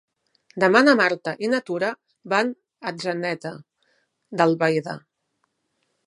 Demà 0.61 0.79
na 0.85 0.93
Marta 0.99 1.33
i 1.47 1.49
na 1.51 1.59
Tura 1.67 1.89
van 2.33 2.49
a 2.53 2.87
Atzeneta 2.91 3.51
d'Albaida. 4.41 4.97